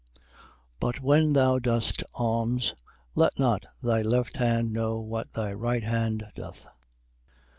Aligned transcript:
6:3. 0.17 0.25
But 0.79 0.99
when 1.01 1.33
thou 1.33 1.59
dost 1.59 2.03
alms, 2.15 2.73
let 3.13 3.37
not 3.37 3.67
thy 3.83 4.01
left 4.01 4.37
hand 4.37 4.73
know 4.73 4.97
what 4.99 5.31
thy 5.33 5.53
right 5.53 5.83
hand 5.83 6.25
doth. 6.35 6.65